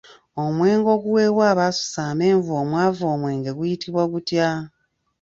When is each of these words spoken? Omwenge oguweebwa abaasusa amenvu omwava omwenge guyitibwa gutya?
Omwenge 0.43 0.89
oguweebwa 0.95 1.43
abaasusa 1.51 1.99
amenvu 2.11 2.51
omwava 2.61 3.03
omwenge 3.13 3.51
guyitibwa 3.57 4.03
gutya? 4.11 4.49